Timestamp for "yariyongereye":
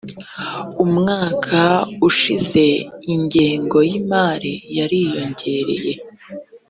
4.77-5.93